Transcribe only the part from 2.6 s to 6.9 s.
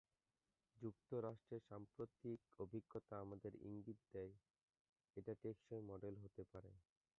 অভিজ্ঞতা আমাদের ইঙ্গিত দেয়, এটা টেকসই মডেল হতে পারে।